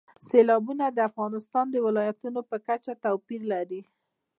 [0.29, 3.81] سیلابونه د افغانستان د ولایاتو په کچه توپیر لري.